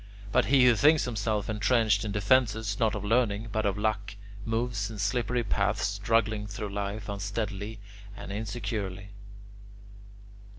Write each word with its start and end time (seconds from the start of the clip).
But 0.31 0.45
he 0.45 0.65
who 0.65 0.75
thinks 0.75 1.05
himself 1.05 1.47
entrenched 1.47 2.03
in 2.03 2.11
defences 2.11 2.79
not 2.79 2.95
of 2.95 3.05
learning 3.05 3.49
but 3.51 3.67
of 3.67 3.77
luck, 3.77 4.15
moves 4.45 4.89
in 4.89 4.97
slippery 4.97 5.43
paths, 5.43 5.85
struggling 5.85 6.47
through 6.47 6.69
life 6.73 7.07
unsteadily 7.07 7.77
and 8.17 8.31
insecurely." 8.31 9.09